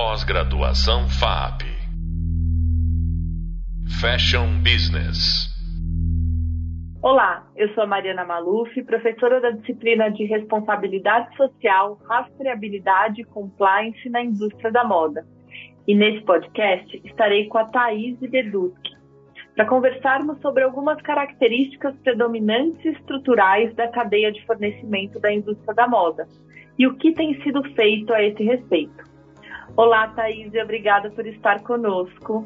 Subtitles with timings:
[0.00, 1.64] Pós-graduação FAP.
[4.00, 5.48] Fashion Business.
[7.02, 14.08] Olá, eu sou a Mariana Maluf, professora da disciplina de Responsabilidade Social, Rastreabilidade e Compliance
[14.08, 15.26] na Indústria da Moda.
[15.84, 18.96] E nesse podcast estarei com a Thaís Deduski
[19.56, 25.88] para conversarmos sobre algumas características predominantes e estruturais da cadeia de fornecimento da indústria da
[25.88, 26.24] moda
[26.78, 29.08] e o que tem sido feito a esse respeito.
[29.78, 32.44] Olá, Thaís, e obrigada por estar conosco.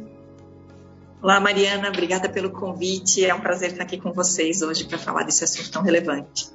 [1.23, 3.25] Olá, Mariana, obrigada pelo convite.
[3.25, 6.51] É um prazer estar aqui com vocês hoje para falar desse assunto tão relevante.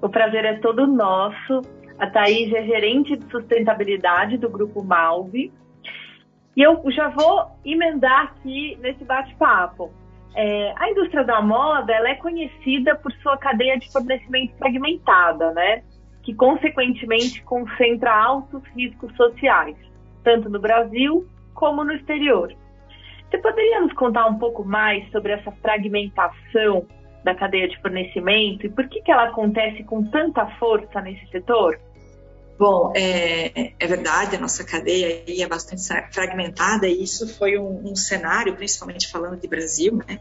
[0.00, 1.60] O prazer é todo nosso.
[1.98, 5.52] A Thaís é gerente de sustentabilidade do Grupo Malve.
[6.56, 9.90] E eu já vou emendar aqui nesse bate-papo.
[10.36, 15.82] É, a indústria da moda ela é conhecida por sua cadeia de fornecimento fragmentada, né?
[16.22, 19.76] Que consequentemente concentra altos riscos sociais,
[20.22, 22.54] tanto no Brasil como no exterior.
[23.30, 26.86] Você poderia nos contar um pouco mais sobre essa fragmentação
[27.22, 31.78] da cadeia de fornecimento e por que, que ela acontece com tanta força nesse setor?
[32.58, 37.96] Bom, é, é, verdade, a nossa cadeia é bastante fragmentada e isso foi um, um,
[37.96, 40.18] cenário, principalmente falando de Brasil, né,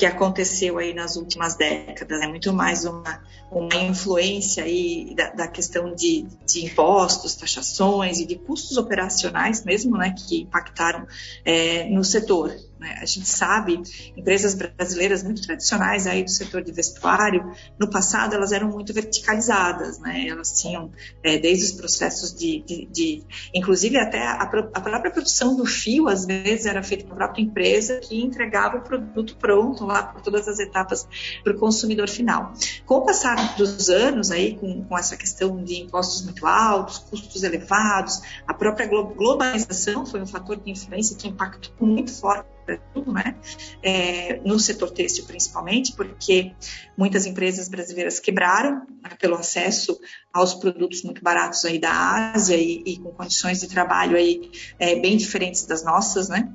[0.00, 2.22] que aconteceu aí nas últimas décadas.
[2.22, 8.24] É muito mais uma, uma influência aí da, da questão de, de, impostos, taxações e
[8.24, 11.06] de custos operacionais mesmo, né, que impactaram
[11.44, 12.50] é, no setor.
[12.80, 12.96] Né?
[12.98, 13.78] A gente sabe,
[14.16, 19.98] empresas brasileiras muito tradicionais aí do setor de vestuário, no passado elas eram muito verticalizadas,
[19.98, 20.26] né?
[20.26, 20.90] Elas tinham
[21.22, 23.22] é, desde os processos de, de, de
[23.54, 28.00] inclusive até a, a, própria produção do fio às vezes era feita pela própria empresa
[28.00, 31.06] que entregava o produto pronto lá por todas as etapas
[31.44, 32.54] para o consumidor final.
[32.86, 37.42] Com o passar dos anos aí, com, com essa questão de impostos muito altos, custos
[37.42, 43.36] elevados, a própria globalização foi um fator de influência que impactou muito forte né?
[43.82, 46.52] É, no setor têxtil principalmente, porque
[46.96, 49.98] muitas empresas brasileiras quebraram né, pelo acesso
[50.32, 54.96] aos produtos muito baratos aí da Ásia e, e com condições de trabalho aí é,
[54.96, 56.52] bem diferentes das nossas, né?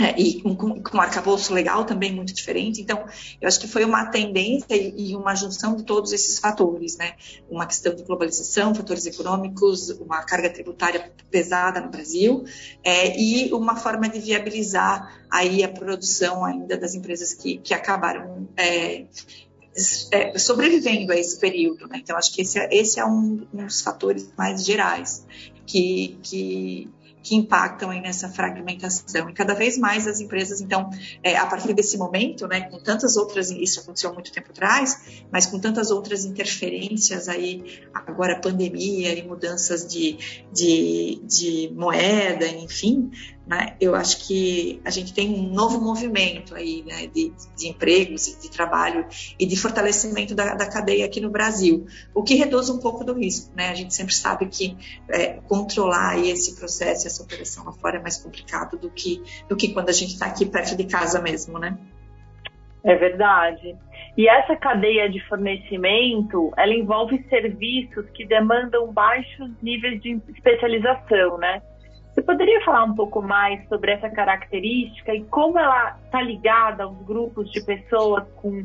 [0.00, 2.80] É, e com, com, um arcabouço legal também muito diferente.
[2.80, 3.04] Então,
[3.40, 7.14] eu acho que foi uma tendência e, e, uma junção de todos esses fatores, né?
[7.48, 12.44] Uma questão de globalização, fatores econômicos, uma carga tributária pesada no Brasil
[12.82, 18.48] é, e uma forma de viabilizar aí a produção ainda das empresas que, que acabaram
[18.56, 19.04] é,
[20.10, 21.86] é, sobrevivendo a esse período.
[21.86, 21.98] Né?
[22.02, 25.24] Então, acho que esse é, esse é um, um dos fatores mais gerais
[25.66, 26.90] que, que
[27.24, 29.30] que impactam aí nessa fragmentação.
[29.30, 30.90] E cada vez mais as empresas, então,
[31.22, 35.46] é, a partir desse momento, né, com tantas outras, isso aconteceu muito tempo atrás, mas
[35.46, 40.18] com tantas outras interferências aí, agora pandemia e mudanças de,
[40.52, 43.10] de, de moeda, enfim,
[43.46, 48.38] né, eu acho que a gente tem um novo movimento aí né, de, de empregos
[48.40, 49.06] de trabalho
[49.38, 53.12] e de fortalecimento da, da, cadeia aqui no Brasil, o que reduz um pouco do
[53.12, 53.54] risco.
[53.54, 53.68] Né?
[53.68, 54.76] A gente sempre sabe que
[55.10, 59.74] é, controlar esse processo, essa operação lá fora é mais complicado do que, do que
[59.74, 61.76] quando a gente está aqui perto de casa mesmo, né?
[62.82, 63.76] É verdade.
[64.16, 71.62] E essa cadeia de fornecimento, ela envolve serviços que demandam baixos níveis de especialização, né?
[72.14, 76.96] Você poderia falar um pouco mais sobre essa característica e como ela está ligada aos
[77.04, 78.64] grupos de pessoas com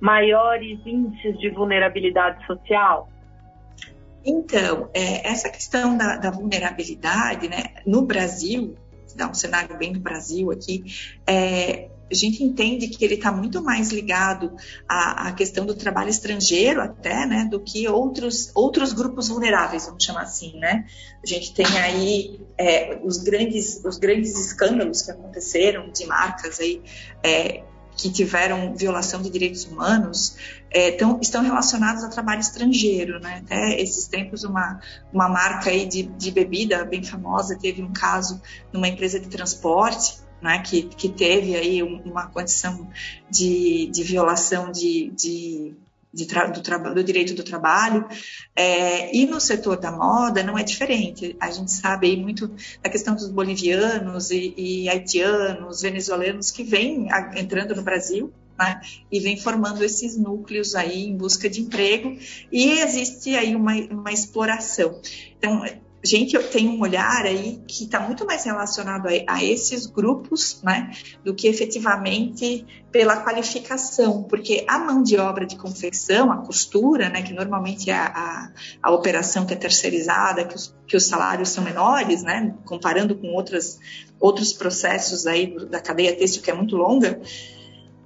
[0.00, 3.08] maiores índices de vulnerabilidade social?
[4.24, 8.76] Então, é, essa questão da, da, vulnerabilidade, né, no Brasil,
[9.16, 10.84] dá um cenário bem do Brasil aqui,
[11.26, 14.54] é, a gente entende que ele está muito mais ligado
[14.88, 20.04] à, à, questão do trabalho estrangeiro até, né, do que outros, outros grupos vulneráveis, vamos
[20.04, 20.86] chamar assim, né?
[21.22, 26.82] A gente tem aí é, os, grandes, os grandes escândalos que aconteceram de marcas aí
[27.22, 27.62] é,
[27.96, 30.36] que tiveram violação de direitos humanos
[30.70, 33.42] é, tão, estão relacionados a trabalho estrangeiro, né?
[33.44, 34.80] Até esses tempos uma,
[35.12, 38.42] uma marca aí de, de bebida bem famosa teve um caso
[38.72, 42.86] numa empresa de transporte né, que, que teve aí uma condição
[43.30, 45.72] de, de violação de, de,
[46.12, 48.06] do, do, direito do trabalho.
[48.54, 51.34] É, e no setor da moda não é diferente.
[51.40, 57.08] A gente sabe aí muito da questão dos bolivianos e, e haitianos, venezuelanos que vêm
[57.36, 62.18] entrando no Brasil né, e vem formando esses núcleos aí em busca de emprego
[62.52, 65.00] e existe aí uma, uma exploração.
[65.38, 65.64] Então,
[66.04, 70.90] gente tem um olhar aí que está muito mais relacionado a, a, esses grupos, né,
[71.24, 77.22] do que efetivamente pela qualificação, porque a mão de obra de confecção, a costura, né,
[77.22, 78.52] que normalmente é a, a,
[78.82, 83.28] a operação que é terceirizada, que os, que os salários são menores, né, comparando com
[83.28, 83.78] outras,
[84.20, 87.20] outros processos aí da cadeia têxtil que é muito longa,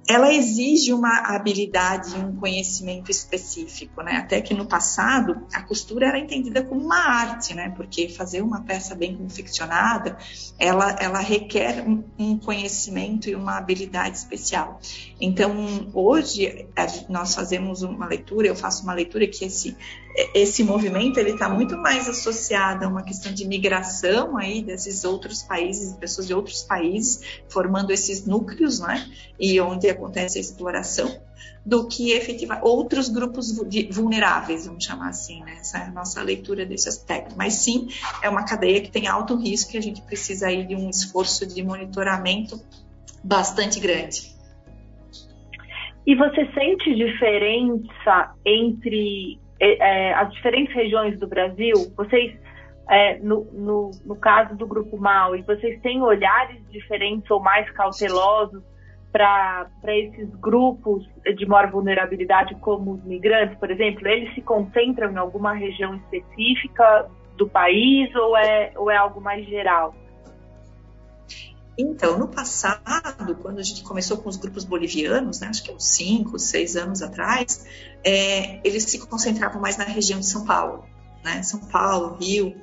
[0.09, 4.13] ela exige uma habilidade e um conhecimento específico, né?
[4.13, 7.71] Até que no passado a costura era entendida como uma arte, né?
[7.77, 10.17] Porque fazer uma peça bem confeccionada,
[10.57, 14.81] ela, ela requer um, um conhecimento e uma habilidade especial.
[15.21, 16.65] Então, hoje
[17.07, 19.77] nós fazemos uma leitura, eu faço uma leitura que esse
[20.33, 25.43] esse movimento ele está muito mais associado a uma questão de migração aí desses outros
[25.43, 29.09] países, pessoas de outros países formando esses núcleos, né?
[29.39, 31.19] E onde acontece a exploração,
[31.65, 33.55] do que efetivamente outros grupos
[33.91, 35.57] vulneráveis, vamos chamar assim, né?
[35.59, 37.35] Essa é a nossa leitura desse aspecto.
[37.37, 37.87] Mas sim,
[38.21, 41.45] é uma cadeia que tem alto risco e a gente precisa aí de um esforço
[41.45, 42.59] de monitoramento
[43.23, 44.33] bastante grande.
[46.05, 51.75] E você sente diferença entre é, as diferentes regiões do Brasil?
[51.95, 52.37] Vocês,
[52.89, 58.63] é, no, no, no, caso do Grupo Maui, vocês têm olhares diferentes ou mais cautelosos
[59.11, 65.17] para esses grupos de maior vulnerabilidade, como os migrantes, por exemplo, eles se concentram em
[65.17, 69.95] alguma região específica do país ou é, ou é algo mais geral?
[71.81, 75.85] Então, no passado, quando a gente começou com os grupos bolivianos, né, acho que uns
[75.85, 77.65] 5, 6 anos atrás,
[78.03, 80.83] é, eles se concentravam mais na região de São Paulo,
[81.23, 82.53] né, São Paulo, Rio,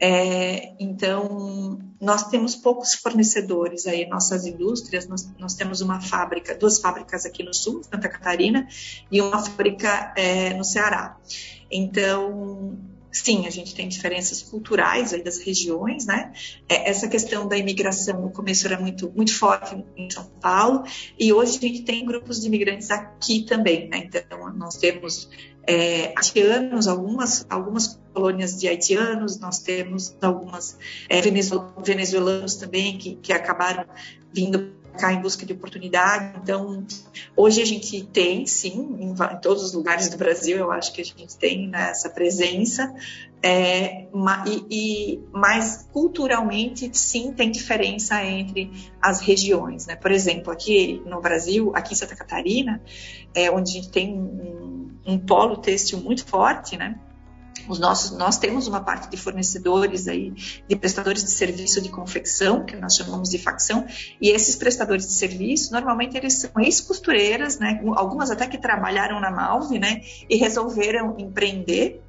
[0.00, 5.06] é, então, nós temos poucos fornecedores aí, nossas indústrias.
[5.08, 8.68] Nós, nós, temos uma fábrica, duas fábricas aqui no sul, Santa Catarina,
[9.10, 11.16] e uma fábrica é, no Ceará.
[11.70, 12.76] Então,
[13.24, 16.32] sim, a gente tem diferenças culturais aí das regiões, né?
[16.68, 20.84] É, essa questão da imigração no começo era muito, muito forte em São Paulo,
[21.18, 24.06] e hoje a gente tem grupos de imigrantes aqui também, né?
[24.06, 25.28] Então, nós temos
[25.66, 30.78] é, haitianos, algumas, algumas colônias de haitianos, nós temos algumas
[31.08, 33.84] é, venezuelanos também que, que acabaram
[34.32, 36.38] vindo cá em busca de oportunidade.
[36.42, 36.84] Então,
[37.36, 41.00] hoje a gente tem, sim, em, em, todos os lugares do Brasil, eu acho que
[41.00, 42.94] a gente tem né, essa presença,
[43.42, 44.06] é,
[44.46, 48.70] e, e, mas culturalmente, sim, tem diferença entre
[49.00, 49.86] as regiões.
[49.86, 49.94] Né?
[49.94, 52.82] Por exemplo, aqui no Brasil, aqui em Santa Catarina,
[53.34, 56.98] é, onde a gente tem um, um polo têxtil muito forte, né?
[57.68, 60.32] Os nossos, nós temos uma parte de fornecedores aí,
[60.68, 63.86] de prestadores de serviço de confecção, que nós chamamos de facção,
[64.20, 69.30] e esses prestadores de serviço, normalmente eles são ex-costureiras, né, algumas até que trabalharam na
[69.30, 72.05] Malve, né, e resolveram empreender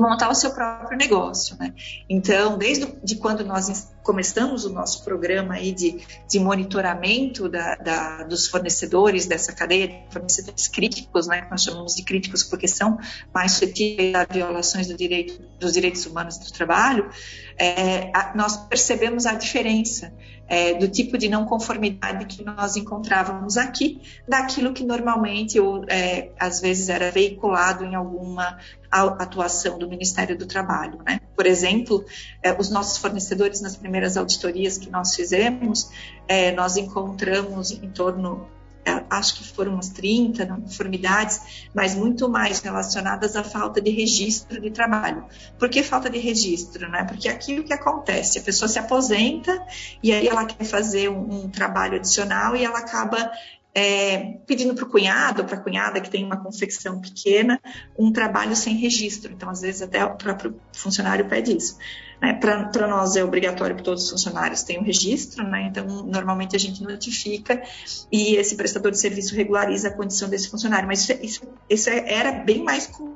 [0.00, 1.72] montar o seu próprio negócio, né?
[2.08, 8.22] Então, desde de quando nós começamos o nosso programa aí de, de monitoramento da, da,
[8.22, 11.42] dos fornecedores dessa cadeia de fornecedores críticos, né?
[11.42, 12.98] Que nós chamamos de críticos porque são
[13.34, 17.10] mais suscetíveis a violações do direito, dos direitos humanos do trabalho,
[17.58, 20.12] é, a, nós percebemos a diferença
[20.48, 26.30] é, do tipo de não conformidade que nós encontrávamos aqui, daquilo que normalmente, ou, é,
[26.38, 28.58] às vezes, era veiculado em alguma
[29.04, 30.98] atuação do Ministério do Trabalho.
[31.04, 31.20] Né?
[31.34, 32.04] Por exemplo,
[32.42, 35.90] é, os nossos fornecedores, nas primeiras auditorias que nós fizemos,
[36.28, 38.46] é, nós encontramos em torno
[38.86, 44.60] é, acho que foram umas 30 conformidades, mas muito mais relacionadas à falta de registro
[44.60, 45.24] de trabalho.
[45.58, 46.88] Por que falta de registro?
[46.88, 47.02] Né?
[47.02, 49.60] Porque aquilo que acontece, a pessoa se aposenta
[50.00, 53.28] e aí ela quer fazer um trabalho adicional e ela acaba
[53.76, 57.60] é, pedindo para o cunhado ou para a cunhada que tem uma confecção pequena
[57.98, 59.30] um trabalho sem registro.
[59.30, 61.76] Então, às vezes, até o próprio funcionário pede isso.
[62.18, 62.32] Né?
[62.32, 65.66] Para nós é obrigatório que todos os funcionários tenham registro, né?
[65.68, 67.62] então normalmente a gente notifica
[68.10, 70.88] e esse prestador de serviço regulariza a condição desse funcionário.
[70.88, 73.14] Mas isso, isso, isso era bem mais comum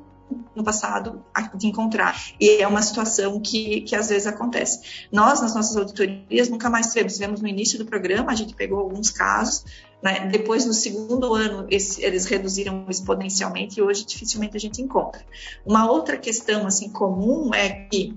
[0.54, 1.24] no passado
[1.54, 2.20] de encontrar.
[2.38, 5.06] E é uma situação que, que às vezes acontece.
[5.10, 7.14] Nós, nas nossas auditorias, nunca mais tivemos.
[7.14, 9.64] Tivemos no início do programa, a gente pegou alguns casos,
[10.02, 10.26] né?
[10.26, 15.24] depois no segundo ano esse, eles reduziram exponencialmente e hoje dificilmente a gente encontra.
[15.64, 18.16] Uma outra questão assim comum é que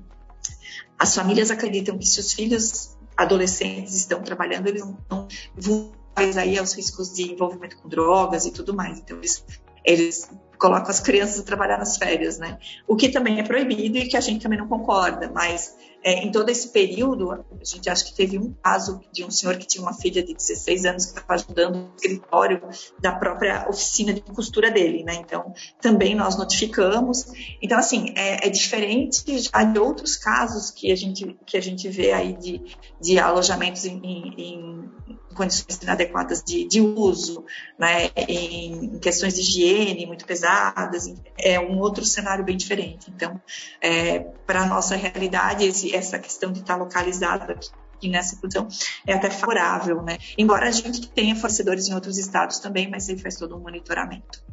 [0.97, 6.73] as famílias acreditam que se os filhos adolescentes estão trabalhando, eles não vulneráveis aí aos
[6.73, 8.99] riscos de envolvimento com drogas e tudo mais.
[8.99, 9.43] Então, eles,
[9.83, 12.57] eles colocam as crianças a trabalhar nas férias, né?
[12.87, 16.31] O que também é proibido e que a gente também não concorda, mas é, em
[16.31, 19.81] todo esse período, a gente acha que teve um caso de um senhor que tinha
[19.81, 22.61] uma filha de 16 anos que estava ajudando o escritório
[22.99, 25.15] da própria oficina de costura dele, né?
[25.15, 27.25] Então, também nós notificamos.
[27.61, 32.11] Então, assim, é, é diferente de outros casos que a gente, que a gente vê
[32.11, 32.61] aí de,
[32.99, 34.91] de alojamentos em, em,
[35.33, 37.45] condições inadequadas de, de uso,
[37.77, 43.11] né, em questões de higiene muito pesadas, é um outro cenário bem diferente.
[43.13, 43.39] Então,
[43.81, 48.67] é, para a nossa realidade, esse, essa questão de estar localizado aqui nessa produção
[49.07, 50.17] é até favorável, né?
[50.37, 54.43] Embora a gente tenha fornecedores em outros estados também, mas ele faz todo um monitoramento.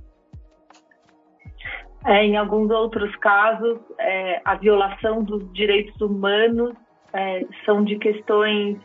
[2.06, 6.74] É, em alguns outros casos, é, a violação dos direitos humanos
[7.12, 8.78] é, são de questões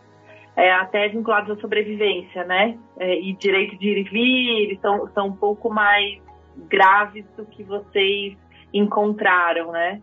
[0.56, 2.78] é, até vinculados à sobrevivência, né?
[2.98, 6.22] É, e direito de ir e vir são, são um pouco mais
[6.70, 8.38] graves do que vocês
[8.74, 10.02] encontraram, né?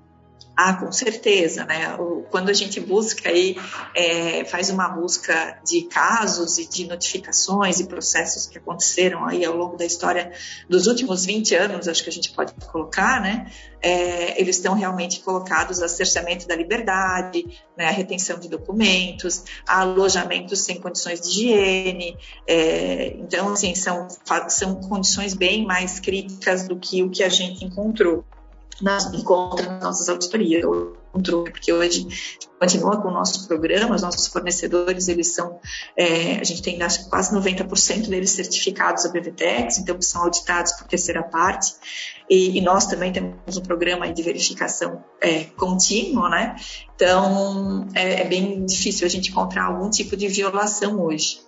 [0.56, 1.96] Ah, com certeza, né?
[2.30, 3.56] Quando a gente busca aí,
[3.94, 9.56] é, faz uma busca de casos e de notificações e processos que aconteceram aí ao
[9.56, 10.32] longo da história
[10.68, 13.50] dos últimos 20 anos, acho que a gente pode colocar, né?
[13.80, 17.44] É, eles estão realmente colocados a cerceamento da liberdade,
[17.76, 22.16] né, a retenção de documentos, a alojamentos sem condições de higiene.
[22.46, 24.06] É, então, assim, são,
[24.49, 28.25] são condições bem mais críticas do que o que a gente encontrou
[28.82, 30.64] nas, encontra nas nossas auditorias,
[31.12, 32.06] porque hoje
[32.58, 35.60] continua com o nosso programa, os nossos fornecedores, eles são,
[35.96, 40.86] é, a gente tem acho, quase 90% deles certificados a BVTEX, então são auditados por
[40.86, 41.74] terceira parte,
[42.28, 45.44] e, e nós também temos um programa de verificação é,
[46.30, 46.56] né?
[46.94, 51.40] Então, é, é bem difícil a gente encontrar algum tipo de violação hoje.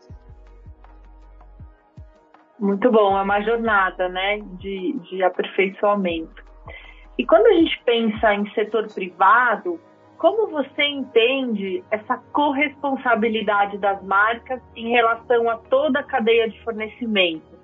[2.59, 6.44] Muito bom, é uma jornada, né, de, de aperfeiçoamento.
[7.17, 9.81] E quando a gente pensa em setor privado,
[10.19, 17.55] como você entende essa corresponsabilidade das marcas em relação a toda a cadeia de fornecimento?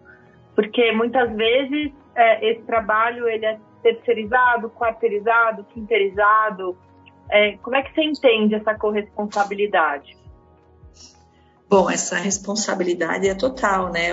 [0.55, 6.77] Porque muitas vezes é, esse trabalho ele é terceirizado, quarteirizado, quinterizado.
[7.31, 10.20] É, como é que você entende essa corresponsabilidade?
[11.71, 14.09] Bom, essa responsabilidade é total, né?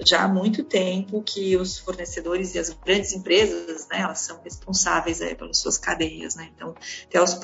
[0.00, 5.20] Já há muito tempo que os fornecedores e as grandes empresas, né, elas são responsáveis
[5.20, 6.48] aí, pelas suas cadeias, né?
[6.56, 6.74] Então,
[7.04, 7.38] até os,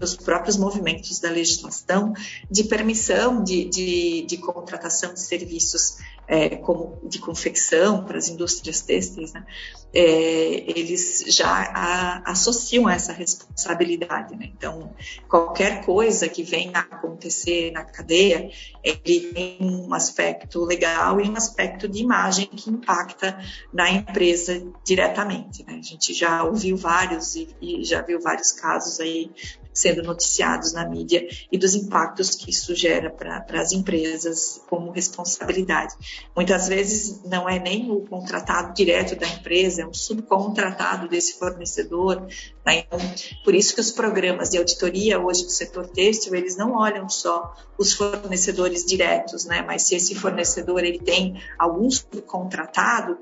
[0.00, 2.14] os próprios movimentos da legislação
[2.50, 8.82] de permissão de, de, de contratação de serviços é, como de confecção para as indústrias
[8.82, 9.46] têxteis, né,
[9.94, 14.36] é, eles já a, associam essa responsabilidade.
[14.36, 14.50] Né?
[14.54, 14.94] Então,
[15.26, 18.50] qualquer coisa que venha a acontecer na cadeia,
[18.84, 23.38] ele tem um aspecto legal e um aspecto de imagem que impacta
[23.72, 25.64] na empresa diretamente.
[25.64, 25.78] Né?
[25.78, 29.30] A gente já ouviu vários e, e já viu vários casos aí
[29.78, 35.94] sendo noticiados na mídia e dos impactos que isso gera para as empresas como responsabilidade.
[36.34, 42.26] Muitas vezes não é nem o contratado direto da empresa, é um subcontratado desse fornecedor.
[42.64, 42.80] Né?
[42.80, 42.98] Então,
[43.44, 47.54] por isso que os programas de auditoria hoje do setor têxtil, eles não olham só
[47.76, 49.62] os fornecedores diretos, né?
[49.62, 53.18] mas se esse fornecedor ele tem algum subcontratado,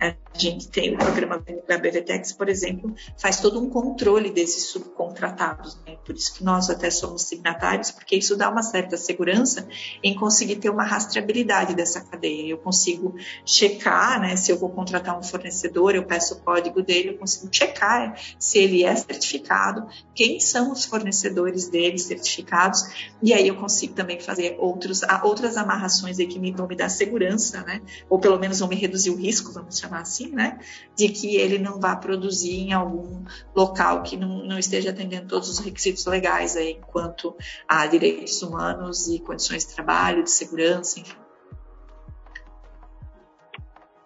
[0.00, 5.78] a gente tem o programa da BVTEX, por exemplo, faz todo um controle desses subcontratados,
[5.86, 5.96] né?
[6.04, 9.66] por isso que nós até somos signatários, porque isso dá uma certa segurança
[10.02, 12.50] em conseguir ter uma rastreabilidade dessa cadeia.
[12.50, 17.10] Eu consigo checar, né, se eu vou contratar um fornecedor, eu peço o código dele,
[17.10, 23.48] eu consigo checar se ele é certificado, quem são os fornecedores dele certificados, e aí
[23.48, 27.80] eu consigo também fazer outros, outras amarrações aí que me vão me dar segurança, né,
[28.10, 30.58] ou pelo menos vão me reduzir o risco, vamos chamar assim, né?
[30.96, 33.24] De que ele não vá produzir em algum
[33.54, 37.36] local que não, não esteja atendendo todos os requisitos legais aí, quanto
[37.68, 41.16] a direitos humanos e condições de trabalho, de segurança, enfim.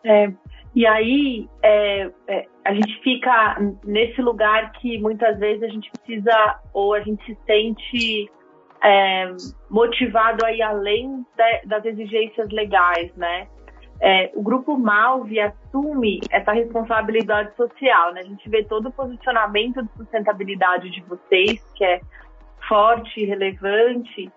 [0.05, 0.33] É,
[0.75, 6.61] e aí é, é, a gente fica nesse lugar que muitas vezes a gente precisa
[6.73, 8.31] ou a gente se sente
[8.83, 9.33] é,
[9.69, 13.47] motivado a ir além de, das exigências legais, né?
[14.01, 18.21] É, o grupo Malve assume essa responsabilidade social, né?
[18.21, 22.01] A gente vê todo o posicionamento de sustentabilidade de vocês, que é
[22.67, 24.33] forte, relevante.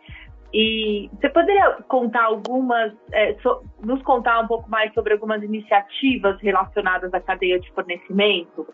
[0.53, 6.39] E você poderia contar algumas, é, so, nos contar um pouco mais sobre algumas iniciativas
[6.41, 8.67] relacionadas à cadeia de fornecimento?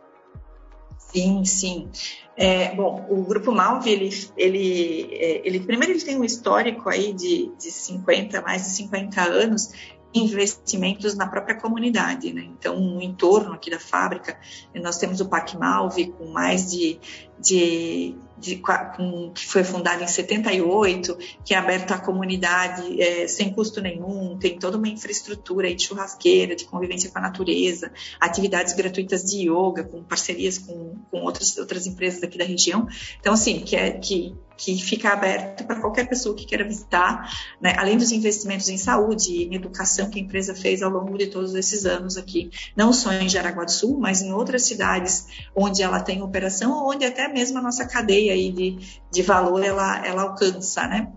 [0.97, 1.89] Sim, sim.
[2.35, 7.13] É, bom, o Grupo Malve, ele, ele, é, ele, primeiro ele tem um histórico aí
[7.13, 12.33] de, de 50, mais de 50 anos investimentos na própria comunidade.
[12.33, 12.43] Né?
[12.57, 14.39] Então, no entorno aqui da fábrica,
[14.75, 16.99] nós temos o Parque Malve, com mais de,
[17.39, 23.51] de, de com, que foi fundado em 78, que é aberto à comunidade é, sem
[23.51, 29.23] custo nenhum, tem toda uma infraestrutura de churrasqueira, de convivência com a natureza, atividades gratuitas
[29.23, 32.87] de yoga, com parcerias com, com outras, outras empresas aqui da região.
[33.19, 37.31] Então, assim, que, é, que que fica aberto para qualquer pessoa que queira visitar,
[37.61, 37.75] né?
[37.77, 41.27] além dos investimentos em saúde e em educação que a empresa fez ao longo de
[41.27, 45.81] todos esses anos aqui, não só em Jaraguá do Sul, mas em outras cidades onde
[45.81, 50.23] ela tem operação, onde até mesmo a nossa cadeia aí de, de valor ela, ela
[50.23, 51.11] alcança, né?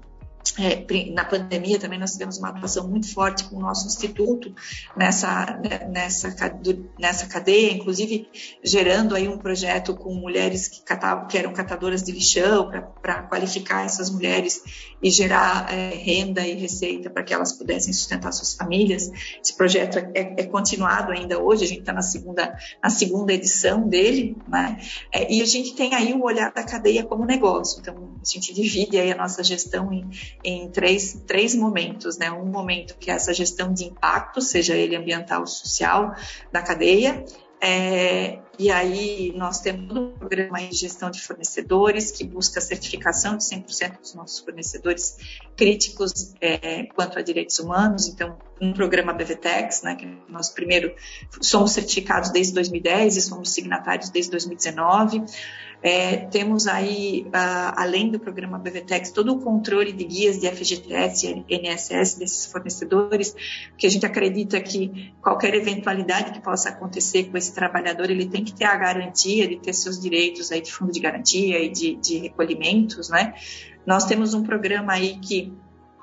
[0.59, 4.55] É, na pandemia também nós tivemos uma atuação muito forte com o nosso instituto
[4.97, 6.35] nessa, né, nessa,
[6.99, 8.29] nessa cadeia, inclusive
[8.63, 12.71] gerando aí um projeto com mulheres que, catavam, que eram catadoras de lixão
[13.01, 14.63] para qualificar essas mulheres
[15.03, 19.11] e gerar é, renda e receita para que elas pudessem sustentar suas famílias.
[19.43, 23.89] Esse projeto é, é continuado ainda hoje, a gente está na segunda, na segunda edição
[23.89, 24.79] dele, né?
[25.11, 28.53] É, e a gente tem aí o olhar da cadeia como negócio, então a gente
[28.53, 30.11] divide aí a nossa gestão em
[30.45, 32.31] em três, três momentos, né?
[32.31, 36.15] Um momento que é essa gestão de impacto, seja ele ambiental ou social,
[36.51, 37.25] da cadeia,
[37.61, 43.37] é, e aí nós temos um programa de gestão de fornecedores que busca a certificação
[43.37, 45.17] de 100% dos nossos fornecedores
[45.57, 48.09] críticos é, quanto a direitos humanos.
[48.09, 50.95] Então, um programa BVTEX, né, que nós primeiro
[51.41, 55.25] somos certificados desde 2010 e somos signatários desde 2019.
[55.83, 61.45] É, temos aí, uh, além do programa BVTEX, todo o controle de guias de FGTS
[61.49, 63.35] e NSS desses fornecedores,
[63.77, 68.42] que a gente acredita que qualquer eventualidade que possa acontecer com esse trabalhador, ele tem
[68.45, 71.97] que ter a garantia de ter seus direitos aí de fundo de garantia e de,
[71.97, 73.35] de recolhimentos, né?
[73.87, 75.53] Nós temos um programa aí que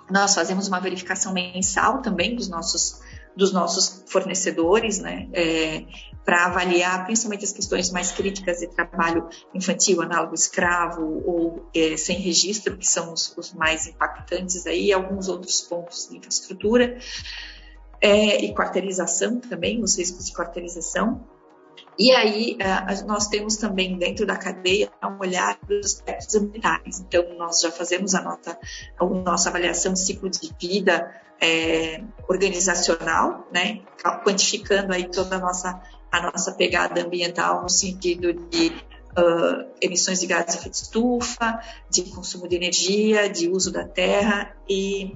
[0.10, 3.01] nós fazemos uma verificação mensal também dos nossos
[3.36, 5.86] dos nossos fornecedores, né, é,
[6.25, 12.17] para avaliar principalmente as questões mais críticas de trabalho infantil, análogo escravo ou é, sem
[12.17, 16.98] registro, que são os, os, mais impactantes aí, e alguns outros pontos de infraestrutura
[18.01, 21.25] é, e quarteirização também, os riscos de quarteirização.
[21.99, 22.57] E aí,
[23.05, 27.01] nós temos também dentro da cadeia um olhar para os aspectos ambientais.
[27.01, 33.81] Então, nós já fazemos a, a nossa avaliação de ciclo de vida é, organizacional, né,
[34.23, 38.67] quantificando aí toda a nossa, a nossa pegada ambiental no sentido de
[39.17, 44.55] uh, emissões de gases de efeito estufa, de consumo de energia, de uso da terra
[44.69, 45.15] e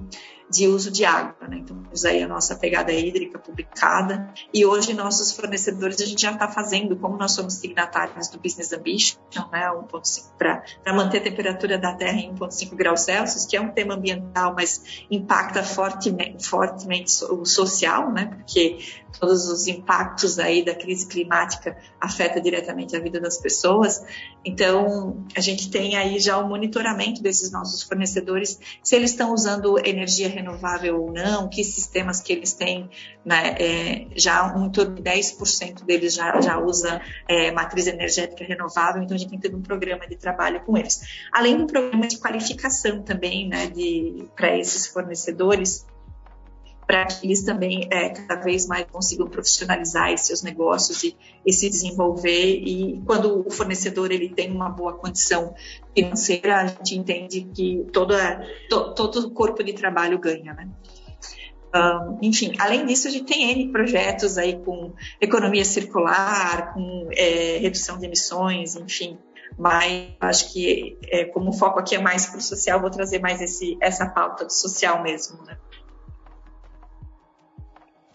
[0.50, 1.48] de uso de água.
[1.48, 1.58] Né?
[1.58, 6.32] Então, temos aí a nossa pegada hídrica publicada e hoje nossos fornecedores a gente já
[6.32, 9.18] está fazendo, como nós somos signatários do Business Ambition,
[9.52, 10.62] né, 1.5 para
[10.94, 15.04] manter a temperatura da Terra em 1.5 graus Celsius, que é um tema ambiental, mas
[15.10, 18.78] impacta fortemente, fortemente o social, né, porque
[19.18, 24.04] todos os impactos aí da crise climática afeta diretamente a vida das pessoas.
[24.44, 29.78] Então, a gente tem aí já o monitoramento desses nossos fornecedores, se eles estão usando
[29.78, 32.90] energia renovável ou não, que sistemas que eles têm,
[33.24, 39.02] né, é, já um torno de 10% deles já, já usa é, matriz energética renovável,
[39.02, 41.00] então a gente tem todo um programa de trabalho com eles.
[41.32, 43.72] Além do programa de qualificação também, né,
[44.36, 45.86] para esses fornecedores,
[46.86, 51.68] para que eles também é, cada vez mais consigam profissionalizar seus negócios e, e, se
[51.68, 52.60] desenvolver.
[52.60, 55.54] E quando o fornecedor ele tem uma boa condição
[55.94, 60.68] financeira, a gente entende que toda, to, todo o corpo de trabalho ganha, né?
[61.74, 67.58] Um, enfim, além disso, a gente tem N projetos aí com economia circular, com é,
[67.58, 69.18] redução de emissões, enfim,
[69.58, 73.18] mas acho que é, como o foco aqui é mais para o social, vou trazer
[73.18, 75.58] mais esse, essa pauta do social mesmo, né?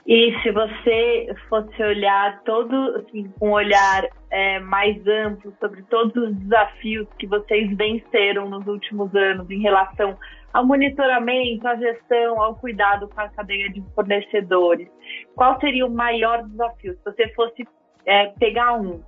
[0.09, 6.15] E se você fosse olhar todo, assim, com um olhar é, mais amplo sobre todos
[6.15, 10.17] os desafios que vocês venceram nos últimos anos em relação
[10.51, 14.87] ao monitoramento, à gestão, ao cuidado com a cadeia de fornecedores,
[15.35, 16.93] qual seria o maior desafio?
[16.95, 17.67] Se você fosse
[18.03, 19.03] é, pegar um.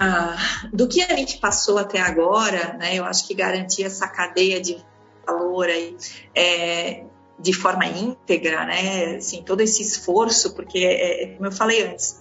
[0.00, 0.34] Ah,
[0.72, 4.82] do que a gente passou até agora, né, eu acho que garantir essa cadeia de
[5.26, 5.94] valor aí,
[6.34, 7.04] é,
[7.42, 9.16] de forma íntegra, né?
[9.16, 12.20] Assim, todo esse esforço, porque, é, é, como eu falei antes,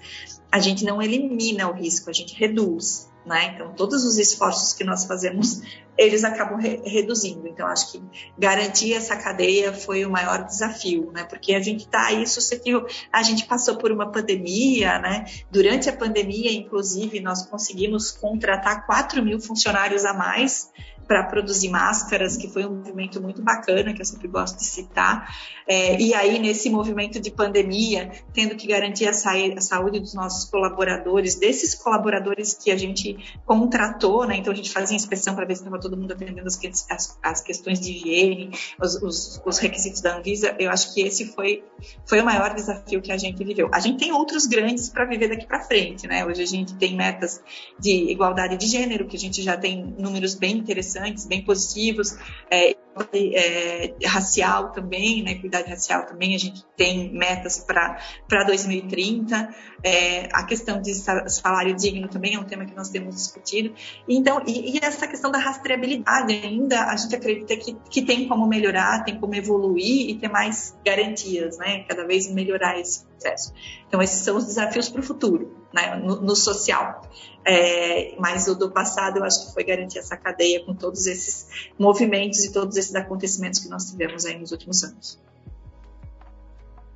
[0.52, 3.54] a gente não elimina o risco, a gente reduz, né?
[3.54, 5.62] Então, todos os esforços que nós fazemos,
[5.98, 7.48] eles acabam re reduzindo.
[7.48, 8.02] Então, acho que
[8.38, 11.24] garantir essa cadeia foi o maior desafio, né?
[11.24, 15.26] Porque a gente está aí suscetível, a gente passou por uma pandemia, né?
[15.52, 20.72] Durante a pandemia, inclusive, nós conseguimos contratar 4 mil funcionários a mais
[21.12, 25.36] para produzir máscaras, que foi um movimento muito bacana, que eu sempre gosto de citar.
[25.68, 30.14] É, e aí, nesse movimento de pandemia, tendo que garantir a, sa a saúde dos
[30.14, 34.38] nossos colaboradores, desses colaboradores que a gente contratou, né?
[34.38, 36.58] Então, a gente fazia inspeção para ver se estava todo mundo atendendo as,
[36.90, 40.56] as, as questões de higiene, os, os, os, requisitos da Anvisa.
[40.58, 41.62] Eu acho que esse foi,
[42.06, 43.70] foi o maior desafio que a gente viveu.
[43.74, 46.26] A gente tem outros grandes para viver daqui para frente, né?
[46.26, 47.42] Hoje a gente tem metas
[47.78, 52.18] de igualdade de gênero, que a gente já tem números bem interessantes, bem positivos,
[52.50, 52.76] é,
[53.14, 55.32] é, racial também, né?
[55.32, 59.50] Equidade racial também, a gente tem metas para 2030.
[59.84, 63.74] É, a questão de salário digno também é um tema que nós temos discutido.
[64.08, 68.46] Então, e, e essa questão da rastreabilidade ainda, a gente acredita que, que tem como
[68.46, 71.86] melhorar, tem como evoluir e ter mais garantias, né?
[71.88, 73.54] Cada vez melhorar esse processo.
[73.88, 75.96] Então, esses são os desafios para o futuro, né?
[75.96, 77.02] no, no social.
[77.44, 81.72] É, mas o do passado eu acho que foi garantir essa cadeia com todos esses
[81.80, 85.20] movimentos e todos esses acontecimentos que nós tivemos aí nos últimos anos.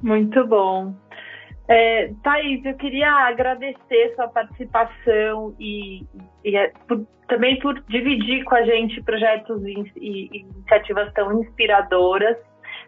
[0.01, 0.93] Muito bom.
[1.67, 6.05] É, Thaís, eu queria agradecer sua participação e,
[6.43, 12.37] e é, por, também por dividir com a gente projetos e, e, iniciativas tão inspiradoras.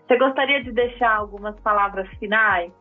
[0.07, 2.71] Você gostaria de deixar algumas palavras finais?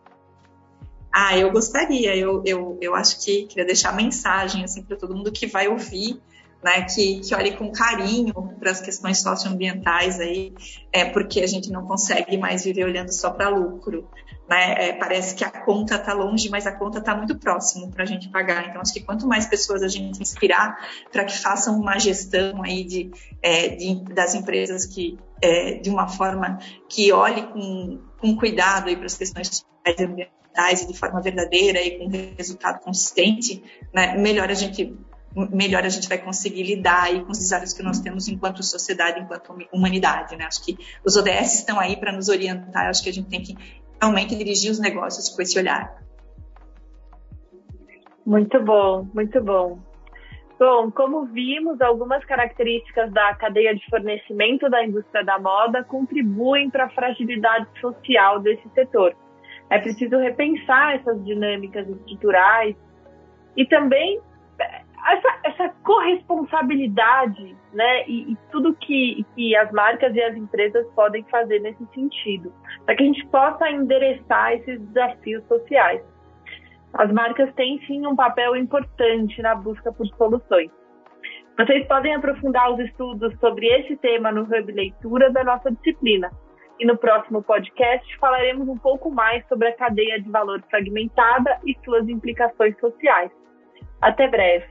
[1.12, 2.14] Ah, eu gostaria.
[2.14, 6.20] Eu, eu, eu acho que queria deixar mensagem assim para todo mundo que vai ouvir,
[6.62, 10.52] né, que, que olhe com carinho para as questões socioambientais aí,
[10.92, 14.08] é porque a gente não consegue mais viver olhando só para lucro.
[14.48, 14.88] Né?
[14.88, 18.06] É, parece que a conta está longe, mas a conta está muito próximo para a
[18.06, 18.68] gente pagar.
[18.68, 20.76] Então, acho que quanto mais pessoas a gente inspirar
[21.10, 23.10] para que façam uma gestão aí de,
[23.42, 29.06] é, de das empresas que é, de uma forma que olhe com, com cuidado para
[29.06, 29.64] as questões
[29.98, 30.36] ambientais
[30.82, 34.96] e de forma verdadeira e com resultado consistente, né, melhor a gente
[35.52, 39.20] melhor a gente vai conseguir lidar aí com os desafios que nós temos enquanto sociedade,
[39.20, 40.46] enquanto humanidade, né?
[40.46, 43.54] Acho que os ODS estão aí para nos orientar, acho que a gente tem que
[44.00, 45.94] realmente dirigir os negócios com esse olhar.
[48.24, 49.78] Muito bom, muito bom.
[50.58, 56.86] Bom, como vimos, algumas características da cadeia de fornecimento da indústria da moda contribuem para
[56.86, 59.14] a fragilidade social desse setor.
[59.70, 62.76] É preciso repensar essas dinâmicas estruturais
[63.56, 64.20] e também
[64.60, 70.86] é, essa, essa corresponsabilidade, né, e, e, tudo que, que as marcas e as empresas
[70.94, 72.52] podem fazer nesse sentido,
[72.84, 76.02] para que a gente possa endereçar esses desafios sociais.
[76.94, 80.70] As marcas têm sim um papel importante na busca por soluções.
[81.58, 86.30] Vocês podem aprofundar os estudos sobre esse tema no Hub Leitura da nossa disciplina,
[86.78, 91.76] e no próximo podcast falaremos um pouco mais sobre a cadeia de valor fragmentada e
[91.84, 93.30] suas implicações sociais.
[94.00, 94.66] Até breve.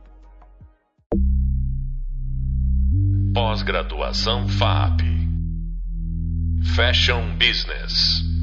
[3.34, 5.02] Pós-graduação FAP
[6.76, 8.35] Fashion Business